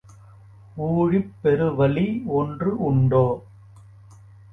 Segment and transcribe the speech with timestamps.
[0.77, 2.05] ஊழிற் பெருவலி
[2.31, 3.23] ஒன்று உண்டோ?